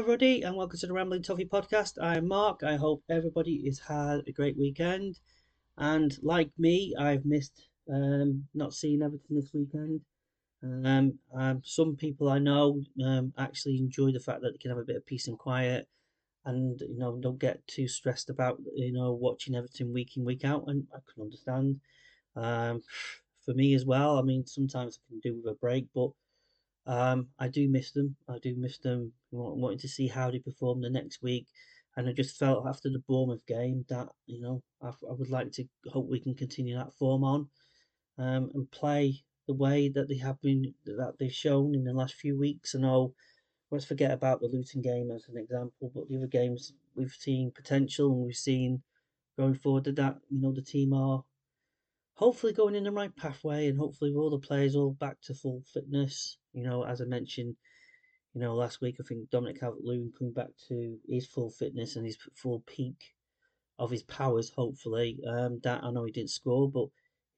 [0.00, 2.02] everybody, and welcome to the Rambling Toffee podcast.
[2.02, 2.62] I'm Mark.
[2.62, 5.20] I hope everybody has had a great weekend.
[5.76, 10.00] And like me, I've missed um, not seeing everything this weekend.
[10.62, 14.80] Um, um, some people I know um, actually enjoy the fact that they can have
[14.80, 15.86] a bit of peace and quiet,
[16.46, 20.46] and you know don't get too stressed about you know watching everything week in week
[20.46, 20.64] out.
[20.66, 21.78] And I can understand.
[22.36, 22.82] Um,
[23.44, 26.08] for me as well, I mean sometimes I can do with a break, but
[26.86, 28.16] um, I do miss them.
[28.28, 29.12] I do miss them.
[29.32, 31.46] Wanting to see how they perform the next week,
[31.96, 35.52] and I just felt after the Bournemouth game that you know I, I would like
[35.52, 37.48] to hope we can continue that form on,
[38.18, 42.14] um, and play the way that they have been that they've shown in the last
[42.14, 42.74] few weeks.
[42.74, 43.14] I know
[43.70, 47.52] let's forget about the Luton game as an example, but the other games we've seen
[47.52, 48.82] potential and we've seen
[49.38, 51.22] going forward that you know the team are
[52.20, 55.62] hopefully going in the right pathway and hopefully all the players all back to full
[55.72, 56.36] fitness.
[56.52, 57.56] You know, as I mentioned,
[58.34, 62.04] you know, last week I think Dominic Calvert-Lewin coming back to his full fitness and
[62.04, 63.14] his full peak
[63.78, 64.52] of his powers.
[64.54, 66.88] Hopefully, um, that I know he didn't score, but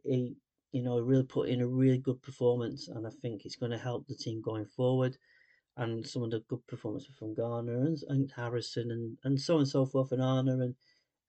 [0.02, 0.34] he,
[0.72, 3.78] you know, really put in a really good performance, and I think it's going to
[3.78, 5.16] help the team going forward.
[5.76, 9.60] And some of the good performances from Garner and, and Harrison and, and so on
[9.60, 10.74] and so forth, and Arna and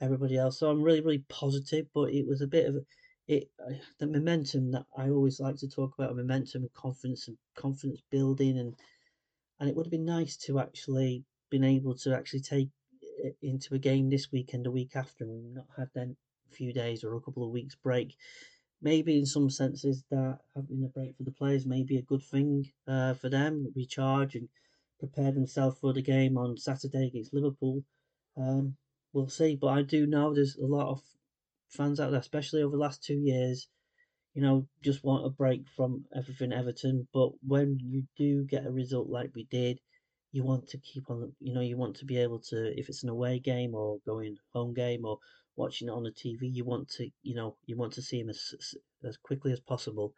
[0.01, 0.57] everybody else.
[0.59, 2.83] So I'm really, really positive, but it was a bit of
[3.27, 3.49] it
[3.99, 8.57] the momentum that I always like to talk about momentum and confidence and confidence building
[8.57, 8.75] and
[9.59, 12.69] and it would have been nice to actually been able to actually take
[13.01, 16.17] it into a game this weekend a week after and not had then
[16.51, 18.15] a few days or a couple of weeks break.
[18.81, 22.23] Maybe in some senses that having a break for the players may be a good
[22.23, 24.49] thing uh, for them recharge and
[24.99, 27.83] prepare themselves for the game on Saturday against Liverpool.
[28.35, 28.75] Um,
[29.13, 31.01] we'll see but I do know there's a lot of
[31.73, 33.67] fans out there, especially over the last two years,
[34.33, 37.07] you know, just want a break from everything Everton.
[37.13, 39.79] But when you do get a result like we did,
[40.31, 43.03] you want to keep on, you know, you want to be able to, if it's
[43.03, 45.19] an away game or going home game or
[45.55, 48.29] watching it on the TV, you want to, you know, you want to see him
[48.29, 48.55] as
[49.03, 50.13] as quickly as possible.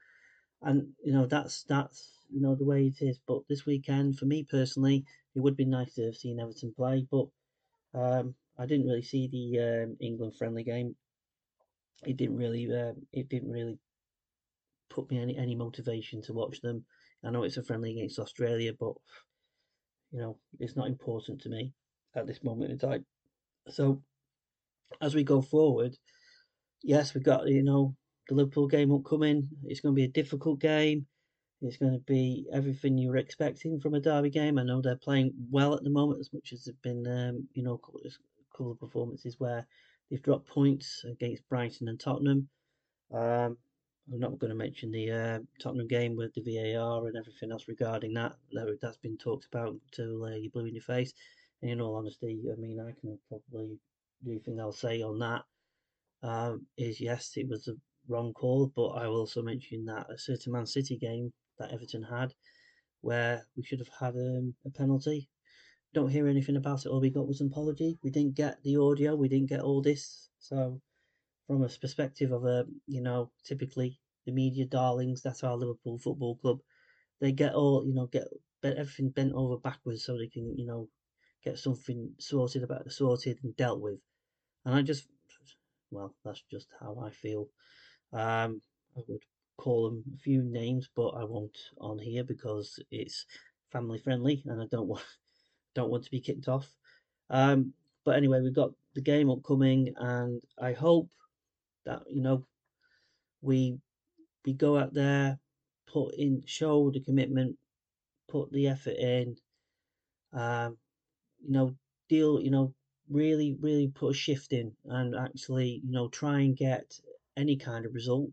[0.61, 3.19] And you know that's that's you know the way it is.
[3.27, 5.03] But this weekend, for me personally,
[5.35, 7.27] it would be nice to have seen Everton play, but
[7.93, 10.95] um, I didn't really see the um, England friendly game
[12.03, 13.77] it didn't really uh, it didn't really
[14.89, 16.85] put me any any motivation to watch them.
[17.23, 18.93] I know it's a friendly against Australia, but
[20.11, 21.73] you know it's not important to me
[22.15, 23.05] at this moment in time.
[23.69, 24.01] So
[25.01, 25.95] as we go forward,
[26.83, 27.95] yes, we've got you know
[28.29, 29.47] the Liverpool game upcoming.
[29.65, 31.05] It's going to be a difficult game.
[31.61, 34.59] It's going to be everything you were expecting from a derby game.
[34.59, 37.63] I know they're playing well at the moment, as much as there've been um, you
[37.63, 37.79] know a
[38.55, 39.65] couple of performances where
[40.09, 42.47] They've dropped points against Brighton and Tottenham.
[43.13, 43.57] Um,
[44.11, 47.67] I'm not going to mention the uh, Tottenham game with the VAR and everything else
[47.67, 48.33] regarding that.
[48.81, 51.13] That's been talked about until uh, you blew in your face.
[51.61, 53.79] And in all honesty, I mean, I can probably
[54.21, 55.43] the only thing I'll say on that
[56.21, 57.73] um, is yes, it was a
[58.07, 62.03] wrong call, but I will also mention that a certain Man City game that Everton
[62.03, 62.33] had,
[63.01, 65.29] where we should have had um, a penalty
[65.95, 66.89] don't hear anything about it.
[66.89, 67.97] All we got was an apology.
[68.03, 69.15] We didn't get the audio.
[69.15, 70.29] We didn't get all this.
[70.39, 70.81] So,
[71.47, 76.35] from a perspective of a, you know, typically the media darlings, that's our Liverpool Football
[76.35, 76.59] Club.
[77.21, 78.27] They get all, you know, get
[78.61, 80.89] everything bent over backwards so they can, you know,
[81.43, 83.99] get something sorted about sorted and dealt with.
[84.65, 85.07] And I just,
[85.91, 87.47] well, that's just how I feel.
[88.11, 88.61] Um,
[88.97, 89.23] I would
[89.57, 93.25] call them a few names, but I won't on here because it's
[93.71, 95.03] family friendly, and I don't want
[95.75, 96.67] don't want to be kicked off.
[97.29, 101.09] Um, but anyway, we've got the game upcoming, and I hope
[101.85, 102.45] that you know
[103.41, 103.77] we
[104.45, 105.39] we go out there,
[105.91, 107.57] put in, show the commitment,
[108.29, 109.35] put the effort in.
[110.33, 110.77] Um,
[111.43, 111.75] you know,
[112.09, 112.41] deal.
[112.41, 112.73] You know,
[113.09, 116.99] really, really put a shift in, and actually, you know, try and get
[117.37, 118.29] any kind of result.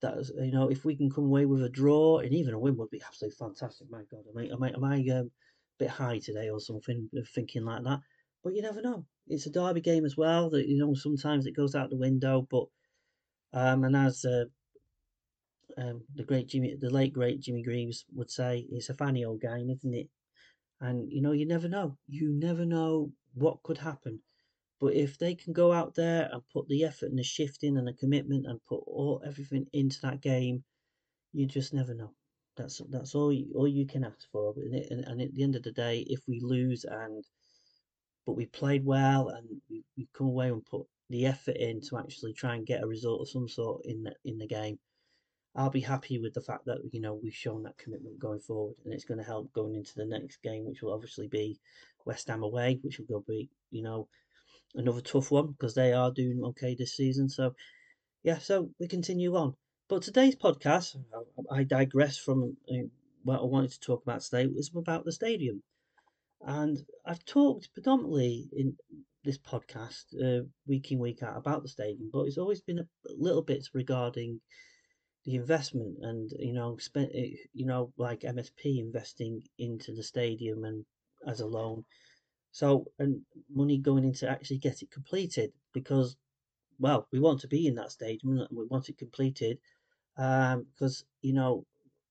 [0.00, 2.76] That's you know, if we can come away with a draw and even a win
[2.78, 3.90] would be absolutely fantastic.
[3.90, 5.30] My God, am I am I, am I um,
[5.80, 8.00] bit high today or something, thinking like that.
[8.44, 9.04] But you never know.
[9.26, 10.50] It's a derby game as well.
[10.50, 12.46] That you know sometimes it goes out the window.
[12.48, 12.66] But
[13.52, 14.44] um, and as uh,
[15.76, 19.40] um, the great Jimmy, the late great Jimmy Greaves would say, it's a funny old
[19.40, 20.08] game, isn't it?
[20.80, 21.98] And you know, you never know.
[22.06, 24.20] You never know what could happen.
[24.80, 27.86] But if they can go out there and put the effort and the shifting and
[27.86, 30.64] the commitment and put all everything into that game,
[31.32, 32.14] you just never know.
[32.56, 34.54] That's that's all you, all you can ask for.
[34.56, 37.24] And, and, and at the end of the day, if we lose and
[38.26, 41.98] but we played well and we, we come away and put the effort in to
[41.98, 44.78] actually try and get a result of some sort in the, in the game,
[45.56, 48.76] I'll be happy with the fact that you know we've shown that commitment going forward,
[48.84, 51.58] and it's going to help going into the next game, which will obviously be
[52.04, 54.08] West Ham away, which will go be you know
[54.74, 57.28] another tough one because they are doing okay this season.
[57.28, 57.54] So
[58.22, 59.54] yeah, so we continue on.
[59.90, 60.96] But today's podcast,
[61.50, 62.86] I digress from uh,
[63.24, 65.64] what I wanted to talk about today, is about the stadium.
[66.42, 68.76] And I've talked predominantly in
[69.24, 72.86] this podcast, uh, week in, week out, about the stadium, but it's always been a
[73.18, 74.40] little bit regarding
[75.24, 80.62] the investment and, you know, spent, eh, you know, like MSP investing into the stadium
[80.62, 80.84] and
[81.26, 81.84] as a loan.
[82.52, 83.22] So, and
[83.52, 86.16] money going in to actually get it completed because,
[86.78, 89.58] well, we want to be in that stadium we want it completed
[90.16, 91.66] um, because, you know,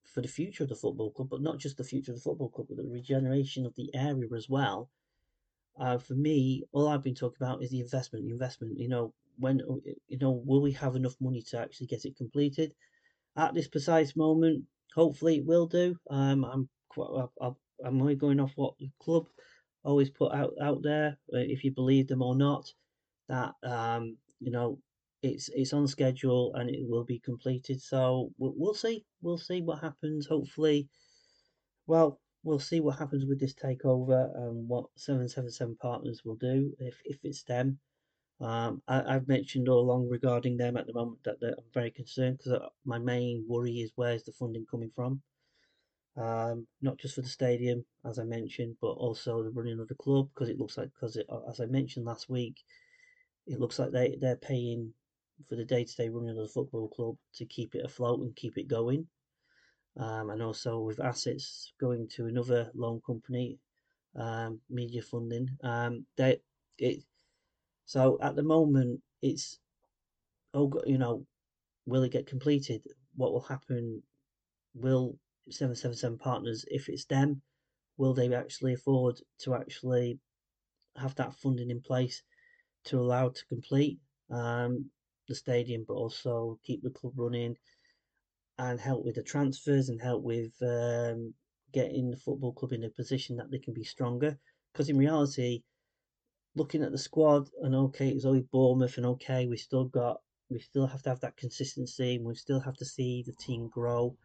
[0.06, 2.50] for the future of the football club, but not just the future of the football
[2.50, 4.90] club, but the regeneration of the area as well.
[5.80, 8.26] Uh, for me, all I've been talking about is the investment.
[8.26, 9.62] The investment, you know, when
[10.08, 12.74] you know, will we have enough money to actually get it completed?
[13.38, 15.96] At this precise moment, hopefully it will do.
[16.10, 19.28] Um, I'm quite, I'm only going off what the club
[19.84, 22.74] always put out out there, uh, if you believe them or not.
[23.30, 24.80] That um, you know,
[25.22, 27.82] it's it's on schedule and it will be completed.
[27.82, 29.06] So we'll, we'll see.
[29.22, 30.28] We'll see what happens.
[30.28, 30.90] Hopefully,
[31.88, 36.96] well, we'll see what happens with this takeover and what 777 partners will do if,
[37.06, 37.80] if it's them.
[38.42, 42.38] Um, I, have mentioned all along regarding them at the moment that I'm very concerned
[42.38, 45.22] because uh, my main worry is where's the funding coming from.
[46.16, 49.96] Um, not just for the stadium, as I mentioned, but also the running of the
[49.96, 51.18] club because it looks like, because
[51.50, 52.62] as I mentioned last week,
[53.46, 54.94] it looks like they, they're paying
[55.48, 58.68] for the day-to-day running of the football club to keep it afloat and keep it
[58.68, 59.08] going.
[59.98, 63.58] Um, and also with assets going to another loan company,
[64.16, 65.50] um, media funding.
[65.64, 66.38] Um, they
[66.78, 67.04] it
[67.86, 69.60] so at the moment it's
[70.54, 71.26] oh you know
[71.86, 72.82] will it get completed?
[73.16, 74.02] What will happen?
[74.74, 75.18] Will
[75.50, 77.42] seven seven seven partners if it's them?
[77.98, 80.20] Will they actually afford to actually
[80.96, 82.24] have that funding in place
[82.86, 84.00] to allow to complete?
[84.32, 84.90] Um,
[85.30, 87.56] the stadium, but also keep the club running
[88.58, 91.34] and help with the transfers and help with um,
[91.72, 94.38] getting the football club in a position that they can be stronger.
[94.74, 95.64] Because in reality,
[96.56, 100.18] looking at the squad, and okay, it's only Bournemouth, and okay, we still got,
[100.50, 103.70] we still have to have that consistency, and we still have to see the team
[103.70, 104.16] grow,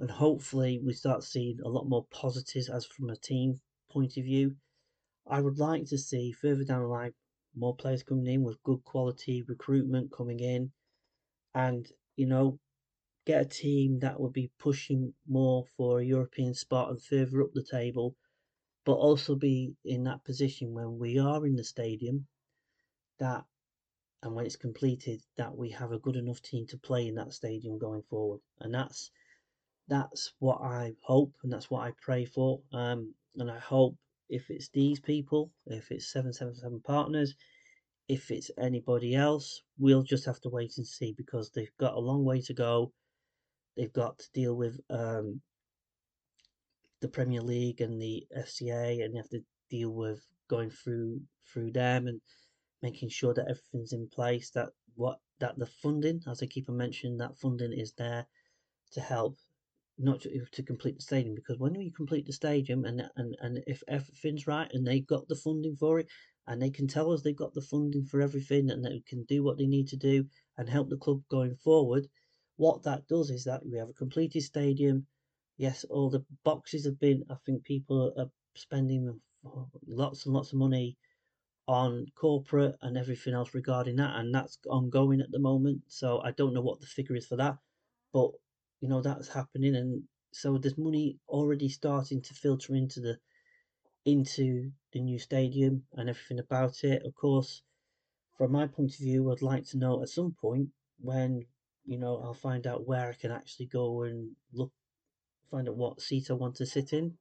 [0.00, 3.60] and hopefully we start seeing a lot more positives as from a team
[3.90, 4.56] point of view.
[5.28, 7.14] I would like to see further down the line
[7.56, 10.72] more players coming in with good quality recruitment coming in,
[11.54, 11.86] and
[12.16, 12.58] you know,
[13.26, 17.50] get a team that will be pushing more for a European spot and further up
[17.54, 18.14] the table,
[18.84, 22.26] but also be in that position when we are in the stadium
[23.18, 23.44] that
[24.22, 27.32] and when it's completed that we have a good enough team to play in that
[27.32, 28.40] stadium going forward.
[28.60, 29.10] And that's
[29.88, 32.60] that's what I hope and that's what I pray for.
[32.72, 33.96] Um, and I hope
[34.28, 37.34] if it's these people, if it's 777 partners,
[38.08, 42.00] if it's anybody else, we'll just have to wait and see because they've got a
[42.00, 42.92] long way to go.
[43.76, 45.40] They've got to deal with um,
[47.00, 51.20] the Premier League and the FCA, and they have to deal with going through
[51.52, 52.20] through them and
[52.82, 54.50] making sure that everything's in place.
[54.50, 58.26] That what that the funding, as I keep on mentioning, that funding is there
[58.92, 59.36] to help
[59.98, 63.62] not to, to complete the stadium because when you complete the stadium and and and
[63.66, 66.06] if everything's right and they got the funding for it
[66.46, 69.42] and they can tell us they've got the funding for everything and they can do
[69.42, 70.24] what they need to do
[70.58, 72.06] and help the club going forward
[72.56, 75.06] what that does is that we have a completed stadium.
[75.58, 79.18] Yes all the boxes have been i think people are spending
[79.86, 80.96] lots and lots of money
[81.68, 85.80] on corporate and everything else regarding that and that's ongoing at the moment.
[85.88, 87.56] So i don't know what the figure is for that
[88.12, 88.30] but
[88.86, 93.18] you know that's happening and so there's money already starting to filter into the
[94.04, 97.02] into the new stadium and everything about it.
[97.04, 97.62] Of course
[98.36, 100.68] from my point of view i'd like to know at some point
[101.00, 101.42] when
[101.84, 104.72] you know i'll find out where i can actually go and look
[105.50, 107.12] find out what seat i want to sit in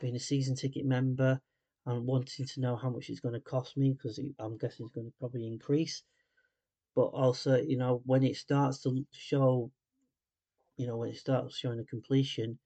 [0.00, 1.40] being a season ticket member
[1.86, 4.94] and wanting to know how much it's going to cost me because i'm guessing it's
[4.94, 6.02] going to probably increase.
[6.96, 9.70] But also you know when it starts to show
[10.76, 12.58] you know, when it starts showing the completion,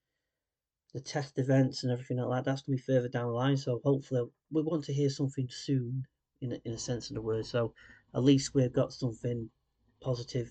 [0.95, 3.57] the test events and everything like that, that's going to be further down the line.
[3.57, 6.05] So hopefully, we want to hear something soon,
[6.41, 7.47] in a, in a sense of the word.
[7.47, 7.75] So
[8.15, 9.51] at least we've got something
[10.01, 10.51] positive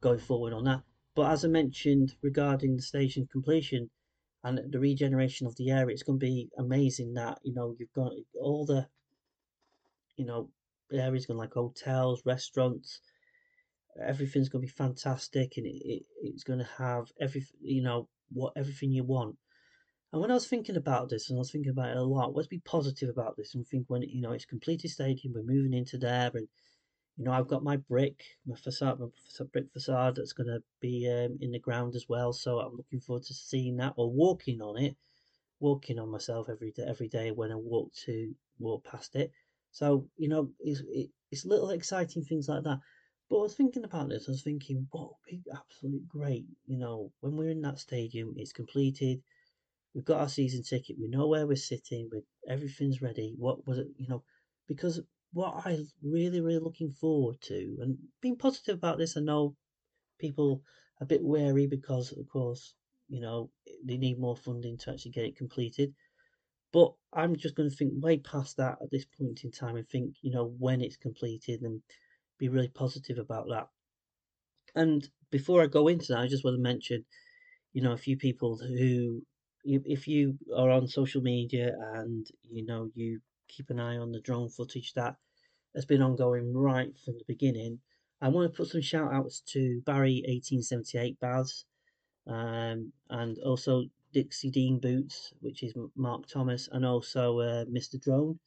[0.00, 0.82] going forward on that.
[1.14, 3.90] But as I mentioned regarding the station completion
[4.44, 7.92] and the regeneration of the area, it's going to be amazing that you know you've
[7.92, 8.88] got all the,
[10.16, 10.50] you know,
[10.92, 13.00] areas going like hotels, restaurants,
[14.00, 18.08] everything's going to be fantastic and it, it, it's going to have every you know
[18.32, 19.36] what everything you want
[20.12, 22.34] and when I was thinking about this, and I was thinking about it a lot,
[22.34, 25.72] let's be positive about this and think when you know it's completed stadium, we're moving
[25.72, 26.46] into there, and
[27.16, 29.06] you know I've got my brick, my facade, my
[29.52, 32.34] brick facade that's going to be um, in the ground as well.
[32.34, 34.96] So I'm looking forward to seeing that or walking on it,
[35.60, 39.32] walking on myself every day, every day when I walk to walk past it.
[39.70, 42.80] So you know it's it, it's little exciting things like that.
[43.32, 44.28] But I was thinking about this.
[44.28, 48.34] I was thinking, what would be absolutely great, you know, when we're in that stadium,
[48.36, 49.22] it's completed
[49.94, 50.96] We've got our season ticket.
[51.00, 52.08] We know where we're sitting.
[52.12, 53.34] We everything's ready.
[53.36, 53.88] What was it?
[53.96, 54.24] You know,
[54.68, 55.00] because
[55.32, 59.56] what I really, really looking forward to, and being positive about this, I know
[60.20, 60.62] people
[61.00, 62.74] a bit wary because, of course,
[63.08, 63.50] you know,
[63.84, 65.94] they need more funding to actually get it completed.
[66.72, 69.88] But I'm just going to think way past that at this point in time and
[69.88, 71.82] think, you know, when it's completed and
[72.42, 73.68] be really positive about that.
[74.74, 77.04] And before I go into that, I just want to mention,
[77.72, 79.22] you know, a few people who
[79.64, 84.20] if you are on social media and you know you keep an eye on the
[84.20, 85.14] drone footage that
[85.76, 87.78] has been ongoing right from the beginning,
[88.20, 91.64] I want to put some shout outs to Barry 1878 Baths
[92.26, 98.00] um, and also Dixie Dean Boots, which is Mark Thomas, and also uh, Mr.
[98.00, 98.40] Drone.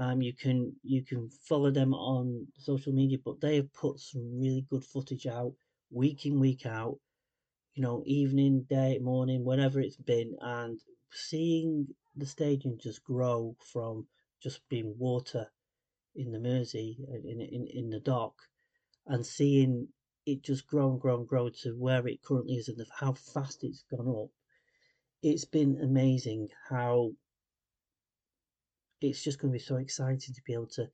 [0.00, 4.40] Um, you can you can follow them on social media, but they have put some
[4.40, 5.54] really good footage out
[5.92, 6.98] week in week out
[7.74, 10.80] you know, evening, day, morning, whenever it's been, and
[11.12, 14.06] seeing the stadium just grow from
[14.42, 15.46] just being water
[16.16, 18.34] in the Mersey in in in the dock,
[19.06, 19.88] and seeing
[20.26, 23.64] it just grow and grow and grow to where it currently is and how fast
[23.64, 24.30] it's gone up.
[25.22, 27.12] It's been amazing how
[29.00, 30.86] it's just going to be so exciting to be able to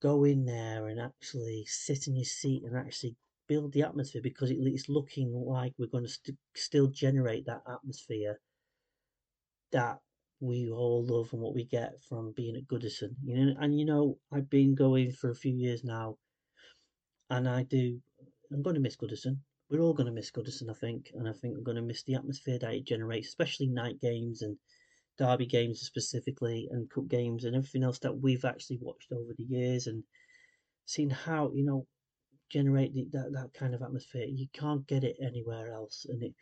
[0.00, 3.16] go in there and actually sit in your seat and actually
[3.48, 8.38] build the atmosphere because it's looking like we're going to st- still generate that atmosphere
[9.72, 9.98] that
[10.40, 13.14] we all love and what we get from being at Goodison.
[13.24, 16.16] You know, and you know, I've been going for a few years now,
[17.30, 17.98] and I do.
[18.52, 19.38] I'm going to miss Goodison.
[19.70, 22.02] We're all going to miss Goodison, I think, and I think we're going to miss
[22.04, 24.56] the atmosphere that it generates, especially night games and
[25.18, 29.44] derby games specifically, and cup games and everything else that we've actually watched over the
[29.44, 30.04] years and
[30.86, 31.86] seen how you know
[32.50, 34.24] generate the, that that kind of atmosphere.
[34.26, 36.34] You can't get it anywhere else, and it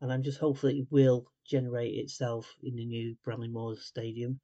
[0.00, 4.40] and I'm just hopeful it will generate itself in the new Bramley Moore's Stadium,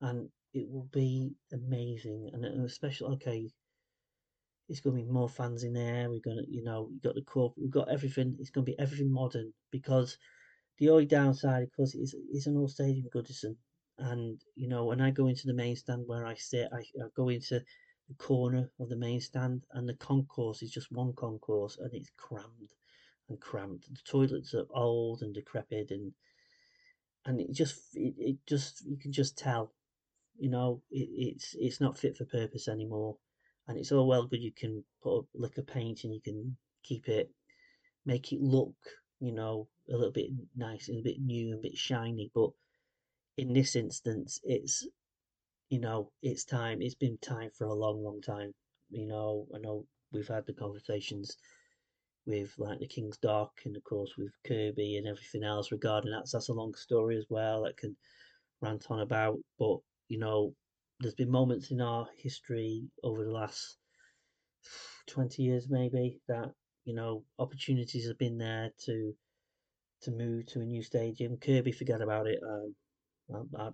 [0.00, 2.30] and it will be amazing.
[2.32, 3.50] And especially okay,
[4.68, 6.08] it's going to be more fans in there.
[6.08, 8.36] We're going to, you know, we've got the corporate, we've got everything.
[8.38, 10.16] It's going to be everything modern because
[10.82, 13.54] the only downside, of course, is it's an old stadium, Goodison.
[13.98, 17.06] And you know, when I go into the main stand where I sit, I, I
[17.14, 17.60] go into
[18.08, 22.10] the corner of the main stand, and the concourse is just one concourse, and it's
[22.16, 22.72] crammed
[23.28, 23.84] and cramped.
[23.90, 26.12] The toilets are old and decrepit, and
[27.26, 29.72] and it just it, it just you can just tell,
[30.36, 33.18] you know, it, it's it's not fit for purpose anymore.
[33.68, 34.42] And it's all well good.
[34.42, 37.30] You can put a lick of paint and you can keep it,
[38.04, 38.74] make it look,
[39.20, 42.30] you know, a little bit nice and a bit new and a bit shiny.
[42.34, 42.50] But
[43.36, 44.86] in this instance, it's
[45.70, 46.82] you know, it's time.
[46.82, 48.52] It's been time for a long, long time.
[48.90, 51.34] You know, I know we've had the conversations
[52.26, 56.28] with like the King's Dock and of course with Kirkby and everything else regarding that.
[56.28, 57.96] So that's a long story as well that can
[58.60, 59.38] rant on about.
[59.58, 60.54] But you know,
[61.00, 63.78] there's been moments in our history over the last
[65.06, 66.50] twenty years maybe that
[66.84, 69.14] you know opportunities have been there to
[70.02, 71.36] to move to a new stadium.
[71.36, 72.40] Kirkby forgot about it.
[72.42, 72.74] Um,
[73.56, 73.70] I, I,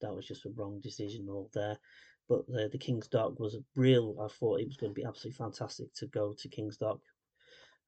[0.00, 1.78] that was just a wrong decision all there.
[2.28, 4.16] But the, the King's Dock was a real.
[4.22, 7.00] I thought it was going to be absolutely fantastic to go to King's Dock.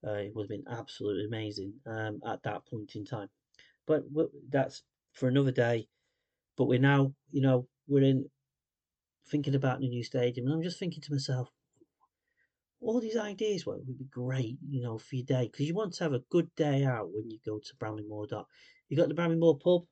[0.06, 3.28] Uh, it would have been absolutely amazing um, at that point in time.
[3.86, 4.04] But
[4.50, 5.88] that's for another day.
[6.56, 8.26] But we're now, you know, we're in
[9.30, 11.50] thinking about the new stadium, and I'm just thinking to myself,
[12.80, 15.94] all these ideas well, would be great, you know, for your day because you want
[15.94, 18.46] to have a good day out when you go to Bramley Dock.
[18.88, 19.82] You got the Bramley Moore pub,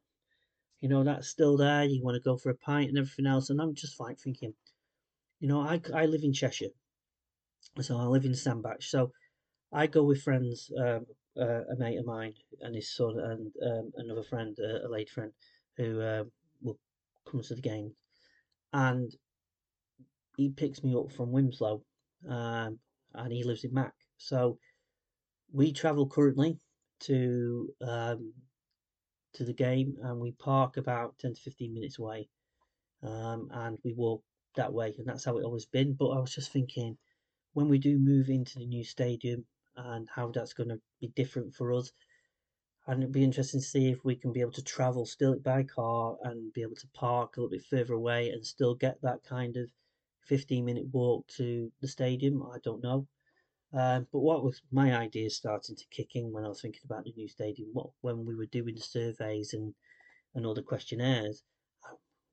[0.81, 1.85] you know, that's still there.
[1.85, 3.51] You want to go for a pint and everything else.
[3.51, 4.53] And I'm just like thinking,
[5.41, 6.69] you know, I, I live in Cheshire.
[7.81, 8.83] So I live in Sandbach.
[8.83, 9.11] So
[9.73, 11.07] I go with friends, um,
[11.41, 15.09] uh, a mate of mine and his son, and um, another friend, uh, a late
[15.09, 15.33] friend,
[15.77, 16.25] who uh,
[16.63, 16.79] will
[17.29, 17.93] come to the game.
[18.73, 19.11] And
[20.37, 21.81] he picks me up from Wilmslow,
[22.29, 22.79] um,
[23.15, 23.95] and he lives in Mac.
[24.17, 24.59] So
[25.53, 26.59] we travel currently
[27.01, 28.33] to um,
[29.35, 32.29] to the game, and we park about ten to fifteen minutes away,
[33.03, 34.23] um, and we walk
[34.57, 35.95] that way, and that's how it always been.
[35.95, 36.97] But I was just thinking,
[37.55, 39.45] when we do move into the new stadium
[39.77, 41.93] and how that's going to be different for us.
[42.87, 45.63] And it'd be interesting to see if we can be able to travel still by
[45.63, 49.25] car and be able to park a little bit further away and still get that
[49.25, 49.71] kind of
[50.27, 52.43] 15 minute walk to the stadium.
[52.53, 53.07] I don't know.
[53.73, 57.05] Um, but what was my idea starting to kick in when I was thinking about
[57.05, 57.71] the new stadium?
[57.73, 59.75] What when we were doing the surveys and
[60.35, 61.43] and all the questionnaires,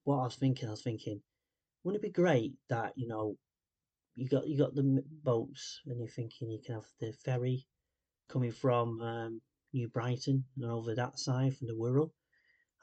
[0.03, 1.21] what I was thinking, I was thinking,
[1.83, 3.37] wouldn't it be great that you know
[4.15, 7.65] you got you got the boats and you're thinking you can have the ferry
[8.29, 9.41] coming from um,
[9.73, 12.11] New Brighton and over that side from the Wirral.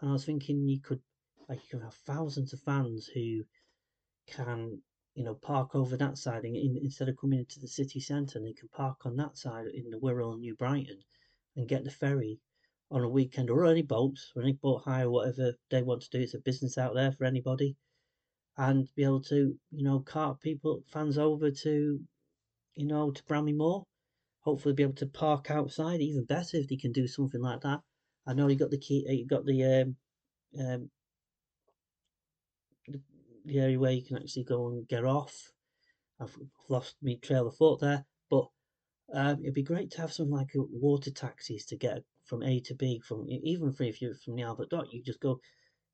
[0.00, 1.00] And I was thinking you could
[1.49, 3.45] like you can have thousands of fans who
[4.27, 4.81] can
[5.18, 8.38] you know park over that side and in, instead of coming into the city centre,
[8.38, 11.00] And they can park on that side in the Wirral and New Brighton
[11.56, 12.38] and get the ferry
[12.90, 16.20] on a weekend or any boats or any boat hire, whatever they want to do.
[16.20, 17.76] It's a business out there for anybody,
[18.56, 22.00] and be able to you know cart people fans over to
[22.76, 23.84] you know to Bramley Moore.
[24.40, 26.00] hopefully be able to park outside.
[26.00, 27.80] Even better if they can do something like that.
[28.26, 29.96] I know you got the quay, you got the um,
[30.60, 30.90] um,
[33.49, 35.52] the, area where you can actually go and get off.
[36.21, 36.37] I've
[36.69, 38.49] lost my trail of thought there, but
[39.14, 42.75] um, it'd be great to have something like water taxis to get from A to
[42.75, 43.00] B.
[43.00, 45.40] From even if you're from the Albert Dock, you just go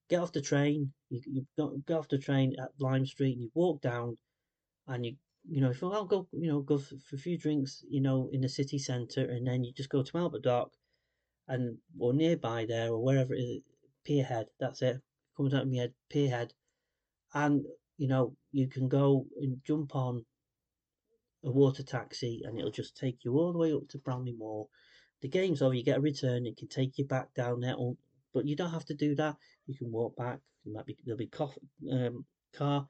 [0.09, 0.93] get off the train.
[1.11, 4.17] You you go, go off the train at Lime Street and you walk down,
[4.87, 7.85] and you you know, if I'll go, you know, go for, for, a few drinks,
[7.89, 10.71] you know, in the city centre, and then you just go to Albert Dock,
[11.49, 13.63] and or nearby there or wherever it is,
[14.07, 14.47] Pierhead.
[14.59, 15.01] That's it.
[15.37, 16.53] Comes out of my head, Pierhead,
[17.35, 17.65] and
[17.97, 20.25] you know, you can go and jump on
[21.45, 24.67] a water taxi, and it'll just take you all the way up to Bramley Moore.
[25.21, 25.75] The game's over.
[25.75, 26.47] You get a return.
[26.47, 27.77] It can take you back down there,
[28.33, 29.37] but you don't have to do that.
[29.67, 30.41] You can walk back.
[30.65, 31.61] There might be there'll be coffee,
[31.91, 32.87] um, car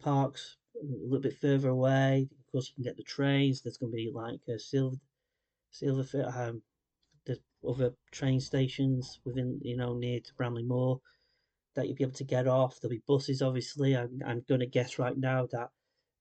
[0.00, 2.28] parks a little bit further away.
[2.30, 3.62] Of course, you can get the trains.
[3.62, 4.96] There's going to be like a silver,
[5.70, 6.62] silver, um,
[7.24, 11.00] there's other train stations within, you know, near to Bramley Moore
[11.74, 12.80] that you'll be able to get off.
[12.80, 13.96] There'll be buses, obviously.
[13.96, 15.70] I'm, I'm going to guess right now that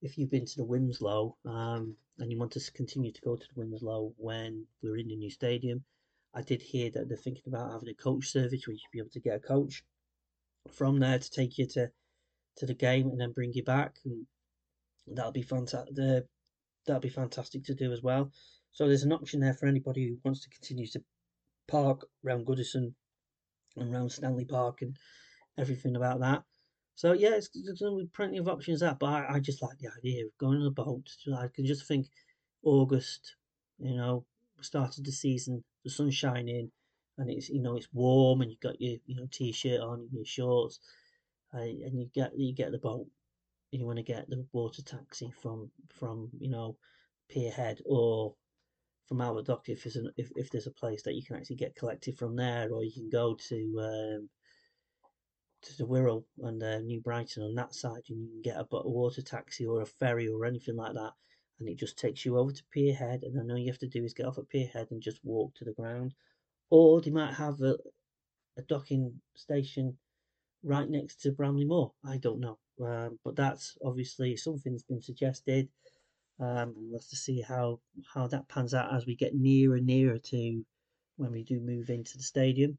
[0.02, 3.46] if you've been to the Winslow um, and you want to continue to go to
[3.54, 5.84] the Winslow when we're in the new stadium,
[6.34, 9.00] I did hear that they're thinking about having a coach service where you should be
[9.00, 9.84] able to get a coach
[10.72, 11.92] from there to take you to
[12.58, 13.96] to the game and then bring you back.
[14.06, 14.26] And
[15.08, 15.96] that'll be fantastic.
[16.86, 18.32] That'll be fantastic to do as well.
[18.72, 21.04] So there's an option there for anybody who wants to continue to
[21.68, 22.94] park around Goodison
[23.76, 24.98] and around Stanley Park and
[25.58, 26.44] everything about that.
[26.96, 28.96] So yeah, it's, going to be plenty of options there.
[29.00, 31.10] But I, I just like the idea of going on a boat.
[31.36, 32.08] I can just think
[32.64, 33.36] August,
[33.80, 34.26] you know,
[34.62, 36.72] start of the season, the sun's shining,
[37.18, 40.10] and it's you know it's warm, and you've got your you know t-shirt on and
[40.12, 40.80] your shorts,
[41.54, 43.08] and you get you get the boat
[43.72, 46.78] you want to get the water taxi from from you know
[47.34, 48.36] Pierhead or
[49.08, 51.56] from Albert Dock if there's an, if, if there's a place that you can actually
[51.56, 54.30] get collected from there, or you can go to um,
[55.64, 58.68] to the Wirral and uh, New Brighton on that side, and you can get a,
[58.76, 61.14] a water taxi or a ferry or anything like that,
[61.60, 64.04] and it just takes you over to Pierhead, and then all you have to do
[64.04, 66.14] is get off at Pierhead and just walk to the ground,
[66.70, 67.78] or they might have a
[68.58, 69.98] a docking station
[70.64, 71.94] right next to Bramley Moore.
[72.06, 72.58] I don't know.
[72.84, 75.70] Um, but that's obviously something that's been suggested.
[76.40, 77.80] Um, we'll have to see how
[78.14, 80.66] how that pans out as we get nearer and nearer to
[81.18, 82.78] when we do move into the stadium.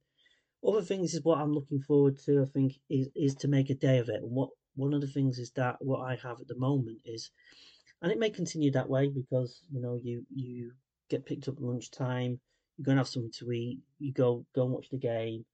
[0.65, 2.43] Other things is what I'm looking forward to.
[2.43, 4.23] I think is is to make a day of it.
[4.23, 7.31] And what one of the things is that what I have at the moment is,
[8.01, 10.73] and it may continue that way because you know you you
[11.11, 12.41] get picked up at lunchtime.
[12.77, 13.81] You're gonna have something to eat.
[13.99, 15.45] You go go and watch the game,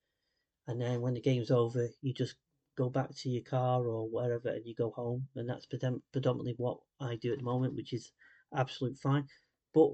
[0.67, 2.37] and then when the game's over, you just
[2.77, 5.27] go back to your car or wherever and you go home.
[5.35, 8.13] And that's predominantly what I do at the moment, which is
[8.55, 9.27] absolute fine.
[9.75, 9.91] But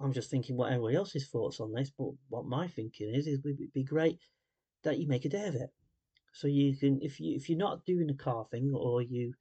[0.00, 1.90] I'm just thinking what everybody else's thoughts on this.
[1.96, 4.18] But what my thinking is, is it'd be great
[4.84, 5.70] that you make a day of it.
[6.32, 9.34] So you can, if you if you're not doing a car thing, or you,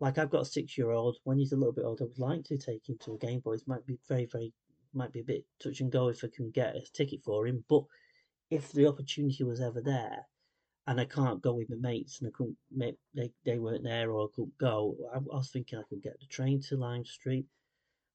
[0.00, 1.16] like I've got a six year old.
[1.24, 3.40] When he's a little bit older, I would like to take him to a game,
[3.44, 4.52] but it might be very very
[4.94, 7.64] might be a bit touch and go if I can get a ticket for him.
[7.68, 7.84] But
[8.50, 10.26] if the opportunity was ever there,
[10.86, 14.10] and I can't go with my mates, and I couldn't make they they weren't there
[14.10, 14.96] or I couldn't go.
[15.12, 17.46] I, I was thinking I could get the train to Lime Street,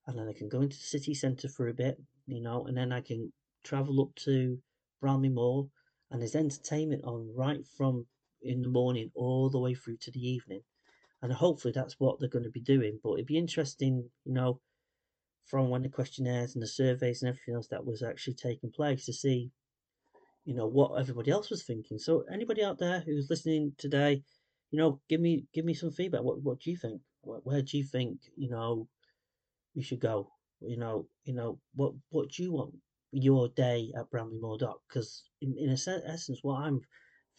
[0.07, 2.77] and then I can go into the city centre for a bit, you know, and
[2.77, 3.31] then I can
[3.63, 4.59] travel up to
[5.01, 5.67] Bramley Moore,
[6.13, 8.07] and there's entertainment on right from
[8.41, 10.61] in the morning all the way through to the evening,
[11.21, 12.99] and hopefully that's what they're going to be doing.
[13.03, 14.61] But it'd be interesting, you know,
[15.47, 19.05] from when the questionnaires and the surveys and everything else that was actually taking place
[19.05, 19.51] to see
[20.45, 21.97] you know what everybody else was thinking.
[21.97, 24.23] So anybody out there who's listening today,
[24.71, 26.23] you know, give me give me some feedback.
[26.23, 27.01] What what do you think?
[27.21, 28.87] Where do you think you know
[29.75, 30.29] we should go.
[30.61, 32.73] You know, you know what what do you want
[33.13, 34.81] your day at Bramley Moore Dock?
[34.89, 36.81] Because in in a essence, what I'm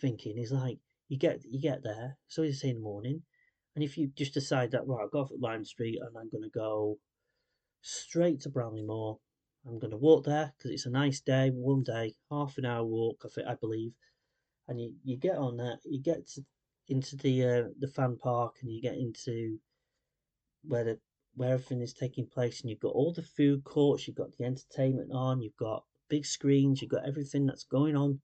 [0.00, 3.22] thinking is like you get you get there, so you say in the morning,
[3.74, 6.30] and if you just decide that right, I'll go off at Lime Street and I'm
[6.30, 6.98] gonna go
[7.82, 9.18] straight to Bramley Moore
[9.66, 13.22] I'm gonna walk there because it's a nice day, one day, half an hour walk,
[13.24, 13.92] I think I believe,
[14.68, 16.44] and you, you get on there, you get to,
[16.88, 19.58] into the uh, the fan park, and you get into
[20.64, 21.00] where the
[21.36, 24.44] where everything is taking place, and you've got all the food courts, you've got the
[24.44, 28.20] entertainment on, you've got big screens, you've got everything that's going on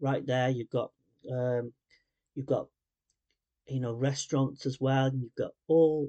[0.00, 0.50] right there.
[0.50, 0.90] You've got
[1.30, 1.72] um,
[2.34, 2.66] you've got
[3.68, 6.08] you know restaurants as well, and you've got all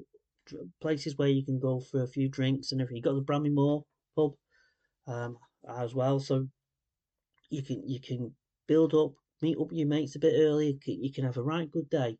[0.80, 2.96] places where you can go for a few drinks and everything.
[2.96, 3.84] You've got the Bramley-Moore
[4.16, 4.32] pub
[5.06, 5.36] um,
[5.68, 6.46] as well, so
[7.50, 8.34] you can you can
[8.66, 10.78] build up, meet up with your mates a bit early.
[10.84, 12.16] You can have a right good day,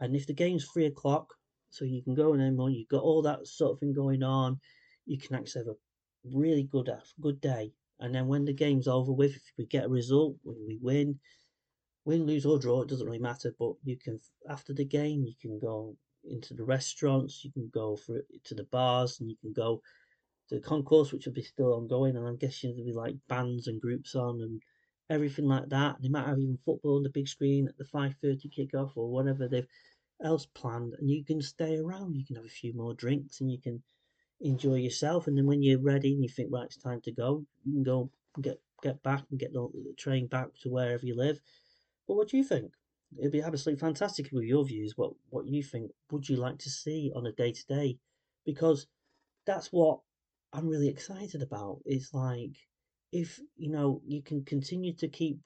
[0.00, 1.34] and if the game's three o'clock,
[1.70, 4.58] so you can go in there You've got all that sort of thing going on.
[5.06, 7.72] You can actually have a really good good day.
[8.00, 11.18] And then when the game's over with, if we get a result, when we win,
[12.04, 13.54] win, lose or draw, it doesn't really matter.
[13.58, 17.96] But you can after the game, you can go into the restaurants, you can go
[17.96, 19.82] for to the bars, and you can go
[20.48, 22.16] to the concourse, which will be still ongoing.
[22.16, 24.62] And I'm guessing there'll be like bands and groups on and
[25.10, 25.96] everything like that.
[26.00, 29.48] They might have even football on the big screen at the 5:30 kickoff or whatever
[29.48, 29.66] they've
[30.22, 32.14] else planned, and you can stay around.
[32.14, 33.82] You can have a few more drinks, and you can
[34.40, 35.26] enjoy yourself.
[35.26, 37.82] And then when you're ready and you think right, it's time to go, you can
[37.82, 41.40] go get get back and get the, train back to wherever you live.
[42.06, 42.72] But what do you think?
[43.18, 44.94] It'd be absolutely fantastic with your views.
[44.96, 45.90] What what you think?
[46.10, 47.98] Would you like to see on a day to day?
[48.44, 48.86] Because
[49.46, 50.00] that's what
[50.52, 51.80] I'm really excited about.
[51.84, 52.56] It's like
[53.12, 55.38] if you know you can continue to keep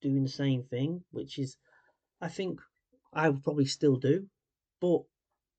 [0.00, 1.56] doing the same thing, which is
[2.20, 2.60] I think
[3.18, 4.28] I would probably still do,
[4.80, 5.02] but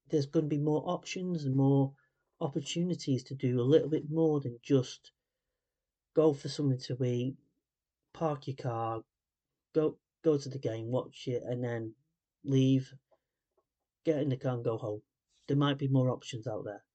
[0.09, 1.91] there's going to be more options and more
[2.39, 5.11] opportunities to do a little bit more than just
[6.15, 7.35] go for something to eat,
[8.13, 9.01] park your car,
[9.75, 11.93] go go to the game, watch it, and then
[12.45, 12.93] leave,
[14.05, 15.01] get in the car and go home.
[15.49, 16.85] There might be more options out there.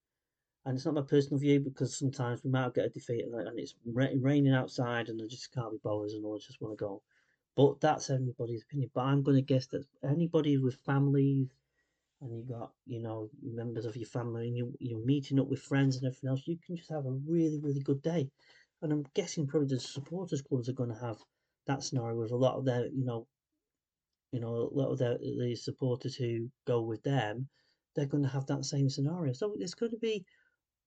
[0.65, 3.75] And it's not my personal view because sometimes we might get a defeat and it's
[3.85, 7.03] raining outside and I just can't be bothered and I just want to go.
[7.57, 8.91] But that's anybody's opinion.
[8.95, 11.49] But I'm going to guess that anybody with families
[12.21, 15.61] and you got, you know, members of your family and you, you're meeting up with
[15.61, 18.29] friends and everything else, you can just have a really, really good day.
[18.83, 21.19] And I'm guessing probably the supporters clubs are going to have
[21.67, 23.27] that scenario with a lot of their, you know,
[24.33, 27.49] you know, a lot of their, the supporters who go with them,
[27.95, 29.33] they're going to have that same scenario.
[29.33, 30.25] So it's going to be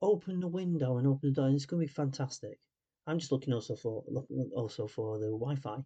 [0.02, 2.58] open the window and open the door, and it's going to be fantastic.
[3.06, 5.78] I'm just looking also for looking also for the Wi-Fi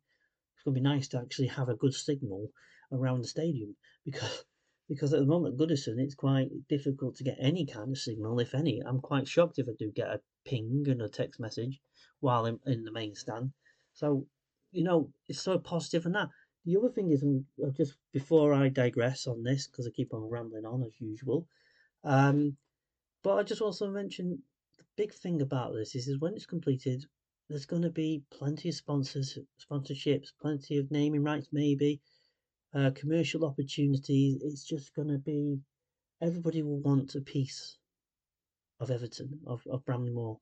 [0.62, 2.52] it's going to be nice to actually have a good signal
[2.92, 4.46] around the stadium because
[4.88, 8.54] because at the moment Goodison it's quite difficult to get any kind of signal, if
[8.54, 8.80] any.
[8.86, 11.82] I'm quite shocked if I do get a ping and a text message
[12.20, 13.54] while I'm in the main stand.
[13.94, 14.28] So
[14.72, 16.30] you know it's so positive and that.
[16.66, 20.30] The other thing is, uh, just before I digress on this, because I keep on
[20.30, 21.48] rambling on as usual,
[22.04, 22.56] um,
[23.24, 24.44] but I just also mention
[24.78, 27.04] the big thing about this is, is when it's completed,
[27.52, 32.00] there's going to be plenty of sponsors, sponsorships, plenty of naming rights, maybe
[32.74, 34.38] uh, commercial opportunities.
[34.42, 35.60] It's just going to be
[36.22, 37.78] everybody will want a piece
[38.80, 40.40] of Everton, of, of Bramley-Moore,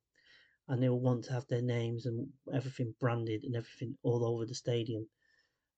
[0.68, 4.46] and they will want to have their names and everything branded and everything all over
[4.46, 5.08] the stadium.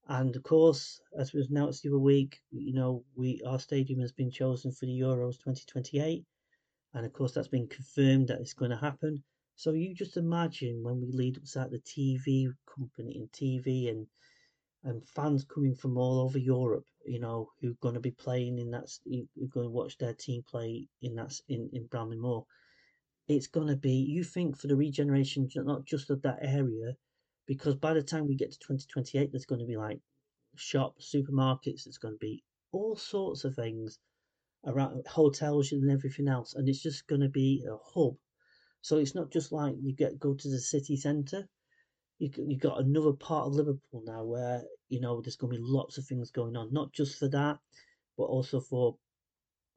[0.09, 4.11] And of course, as was announced the other week, you know, we our stadium has
[4.11, 6.25] been chosen for the Euros 2028,
[6.93, 9.23] and of course that's been confirmed that it's going to happen.
[9.61, 14.07] So you just imagine when we lead up to the TV company and TV and
[14.83, 18.57] and fans coming from all over Europe, you know, who are going to be playing
[18.57, 22.47] in that, who are going to watch their team play in that in in Bramley-Moore.
[23.27, 26.97] It's going to be you think for the regeneration, not just of that area,
[27.45, 29.99] because by the time we get to 2028, there's going to be like
[30.55, 31.83] shops, supermarkets.
[31.83, 33.99] There's going to be all sorts of things
[34.65, 38.15] around hotels and everything else, and it's just going to be a hub
[38.81, 41.47] so it's not just like you get go to the city centre.
[42.17, 45.63] You you got another part of Liverpool now where you know there's going to be
[45.65, 47.59] lots of things going on, not just for that,
[48.17, 48.97] but also for,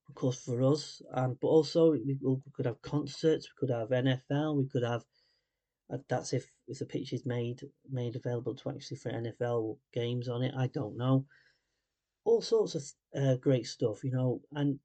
[0.08, 1.02] of course, for us.
[1.12, 5.04] And but also we, we could have concerts, we could have NFL, we could have.
[5.92, 10.28] Uh, that's if if the pitch is made made available to actually for NFL games
[10.28, 10.54] on it.
[10.56, 11.26] I don't know.
[12.24, 12.82] All sorts of
[13.14, 14.78] uh, great stuff, you know, and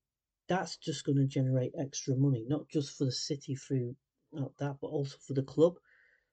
[0.49, 3.95] that's just going to generate extra money, not just for the city through
[4.31, 5.75] not that, but also for the club.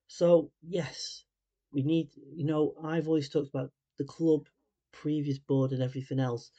[0.09, 1.25] So yes,
[1.73, 2.11] we need.
[2.35, 4.47] You know, I've always talked about the club,
[4.93, 6.51] previous board, and everything else,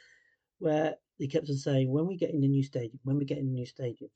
[0.60, 3.38] where they kept on saying when we get in the new stadium, when we get
[3.38, 4.10] in the new stadium,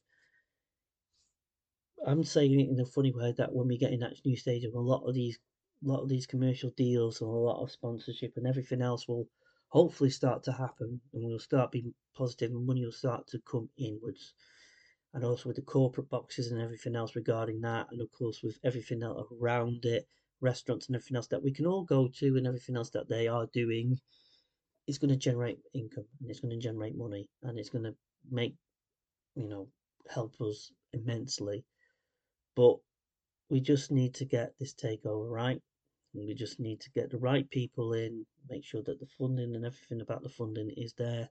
[2.05, 4.73] I'm saying it in a funny way that when we get in that new stadium,
[4.75, 5.37] a lot of these,
[5.85, 9.27] a lot of these commercial deals and a lot of sponsorship and everything else will
[9.67, 13.69] hopefully start to happen, and we'll start being positive, and money will start to come
[13.77, 14.33] inwards.
[15.13, 18.57] And also with the corporate boxes and everything else regarding that, and of course with
[18.63, 20.07] everything else around it,
[20.39, 23.27] restaurants and everything else that we can all go to, and everything else that they
[23.27, 23.99] are doing,
[24.87, 27.95] it's going to generate income and it's going to generate money and it's going to
[28.31, 28.55] make,
[29.35, 29.67] you know,
[30.09, 31.63] help us immensely.
[32.55, 32.77] But
[33.49, 35.61] we just need to get this takeover right.
[36.13, 39.55] And we just need to get the right people in, make sure that the funding
[39.55, 41.29] and everything about the funding is there.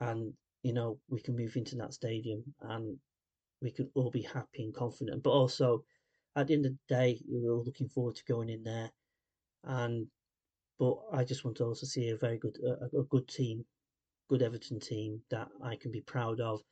[0.00, 2.96] And, you know, we can move into that stadium and
[3.60, 5.22] we can all be happy and confident.
[5.22, 5.84] But also,
[6.34, 8.90] at the end of the day, we're all looking forward to going in there.
[9.62, 10.06] And,
[10.78, 13.66] but I just want to also see a very good, a, a good team,
[14.30, 16.62] good Everton team that I can be proud of,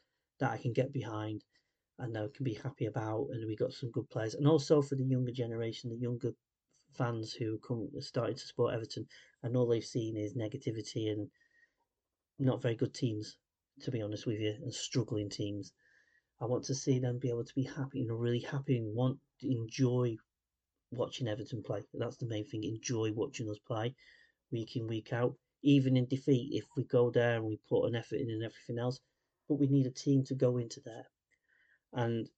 [0.40, 1.44] that I can get behind
[1.98, 3.26] and I can be happy about.
[3.32, 4.34] And we got some good players.
[4.34, 6.32] And also for the younger generation, the younger
[6.96, 9.06] fans who come started to support Everton,
[9.42, 11.28] and all they've seen is negativity and
[12.38, 13.36] not very good teams,
[13.82, 15.72] to be honest with you, and struggling teams.
[16.40, 19.18] I want to see them be able to be happy and really happy and want
[19.40, 20.16] to enjoy
[20.90, 21.82] watching Everton play.
[21.94, 22.64] That's the main thing.
[22.64, 23.94] Enjoy watching us play
[24.50, 25.34] week in, week out.
[25.62, 28.78] Even in defeat, if we go there and we put an effort in and everything
[28.78, 29.00] else,
[29.48, 31.06] but we need a team to go into there,
[31.92, 32.28] and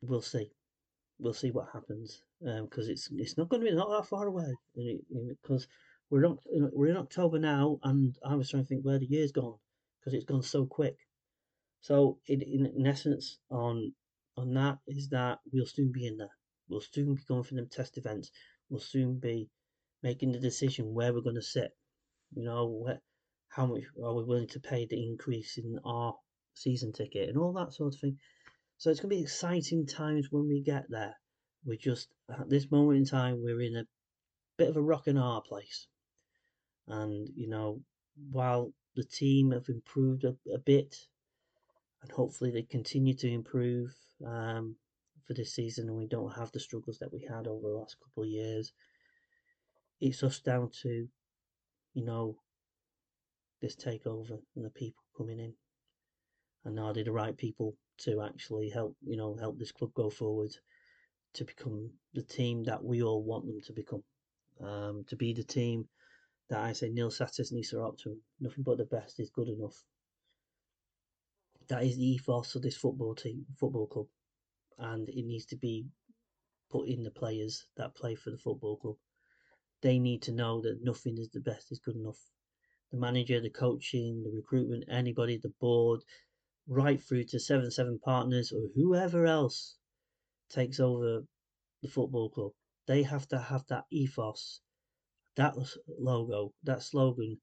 [0.00, 0.50] we'll see
[1.18, 4.26] we'll see what happens because um, it's it's not going to be not that far
[4.26, 4.52] away
[5.42, 5.66] because
[6.10, 6.38] we're not
[6.72, 9.58] we're in October now and I was trying to think where the year's gone
[10.04, 10.96] because it's gone so quick.
[11.80, 13.92] So in, in, in essence on
[14.36, 16.36] on that is that we'll soon be in there.
[16.68, 18.30] We'll soon be going for them test events.
[18.68, 19.48] We'll soon be
[20.02, 21.70] making the decision where we're going to sit.
[22.34, 23.00] You know, where,
[23.48, 26.14] how much are we willing to pay the increase in our
[26.54, 28.18] season ticket and all that sort of thing.
[28.78, 31.14] So it's going to be exciting times when we get there.
[31.64, 33.84] We're just, at this moment in time, we're in a
[34.58, 35.86] bit of a rock and hard place.
[36.88, 37.80] And, you know,
[38.30, 40.96] while the team have improved a, a bit,
[42.02, 43.94] and hopefully they continue to improve
[44.26, 44.76] um,
[45.26, 47.96] for this season, and we don't have the struggles that we had over the last
[48.00, 48.72] couple of years,
[50.00, 51.08] it's us down to,
[51.94, 52.36] you know,
[53.60, 55.54] this takeover and the people coming in.
[56.64, 60.10] And are they the right people to actually help you know help this club go
[60.10, 60.50] forward
[61.34, 64.02] to become the team that we all want them to become.
[64.60, 65.88] Um, to be the team
[66.50, 69.82] that I say nil satis nisi optimum, nothing but the best is good enough.
[71.68, 74.06] That is the ethos of this football team, football club,
[74.78, 75.86] and it needs to be
[76.70, 78.96] put in the players that play for the football club.
[79.80, 82.18] They need to know that nothing is the best is good enough.
[82.90, 86.00] The manager, the coaching, the recruitment, anybody, the board,
[86.66, 89.76] right through to seven seven partners or whoever else
[90.50, 91.24] takes over
[91.82, 92.52] the football club.
[92.86, 94.60] They have to have that ethos,
[95.36, 95.54] that
[95.98, 97.38] logo, that slogan.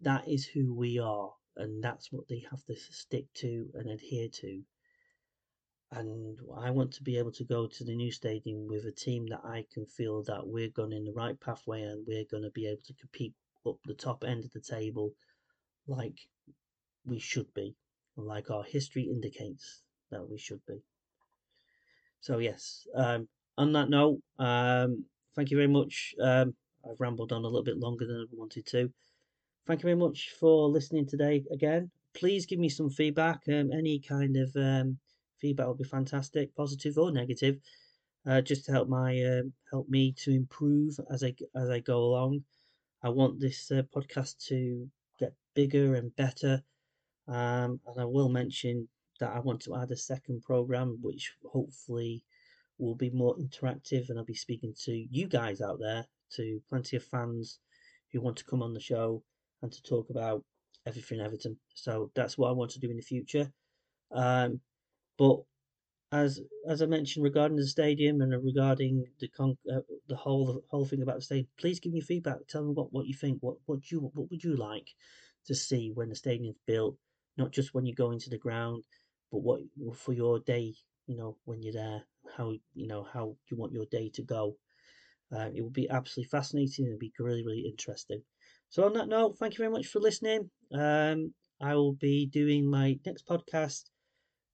[0.00, 4.28] That is who we are, and that's what they have to stick to and adhere
[4.28, 4.62] to.
[5.92, 9.26] And I want to be able to go to the new stadium with a team
[9.28, 12.50] that I can feel that we're going in the right pathway and we're going to
[12.50, 15.12] be able to compete up the top end of the table
[15.86, 16.18] like
[17.04, 17.76] we should be
[18.16, 20.82] like our history indicates that we should be.
[22.20, 25.04] So yes, um, on that note, um,
[25.36, 26.14] thank you very much.
[26.20, 26.54] Um,
[26.88, 28.90] I've rambled on a little bit longer than I wanted to.
[29.66, 31.90] Thank you very much for listening today again.
[32.14, 33.40] Please give me some feedback.
[33.48, 34.98] Um, any kind of um,
[35.40, 37.56] feedback would be fantastic, positive or negative,
[38.26, 41.98] uh, just to help my uh, help me to improve as I as I go
[41.98, 42.44] along.
[43.02, 46.62] I want this uh, podcast to get bigger and better
[47.26, 48.88] um, and I will mention
[49.20, 52.22] that I want to add a second program, which hopefully
[52.78, 56.06] will be more interactive, and I'll be speaking to you guys out there,
[56.36, 57.60] to plenty of fans
[58.12, 59.22] who want to come on the show
[59.62, 60.44] and to talk about
[60.86, 61.56] everything Everton.
[61.74, 63.50] So that's what I want to do in the future.
[64.12, 64.60] Um,
[65.18, 65.38] but
[66.12, 70.62] as as I mentioned regarding the stadium and regarding the con- uh, the whole the
[70.70, 72.38] whole thing about the stadium, please give me feedback.
[72.48, 73.38] Tell me what, what you think.
[73.40, 74.88] What what you what would you like
[75.46, 76.96] to see when the stadium's built?
[77.36, 78.84] not just when you go into the ground,
[79.30, 79.60] but what
[79.94, 80.74] for your day,
[81.06, 82.02] you know, when you're there,
[82.36, 84.56] how you know how you want your day to go.
[85.34, 88.22] Uh, it will be absolutely fascinating and be really really interesting.
[88.70, 90.50] So on that note, thank you very much for listening.
[90.72, 93.84] Um, I will be doing my next podcast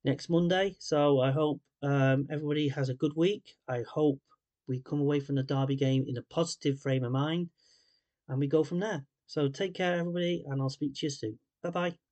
[0.04, 0.76] next Monday.
[0.78, 3.44] So I hope um, everybody has a good week.
[3.68, 4.20] I hope
[4.68, 7.50] we come away from the Derby game in a positive frame of mind
[8.28, 9.04] and we go from there.
[9.26, 11.38] So take care, everybody, and I'll speak to you soon.
[11.62, 12.00] Bye bye.